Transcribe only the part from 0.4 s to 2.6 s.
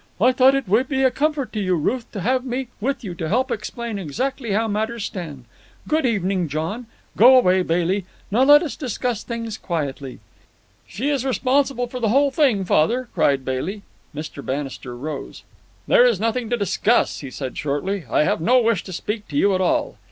it would be a comfort to you, Ruth, to have